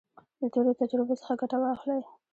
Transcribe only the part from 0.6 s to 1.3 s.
تجربو